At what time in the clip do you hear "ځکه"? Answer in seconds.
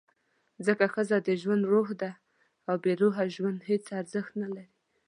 0.65-0.85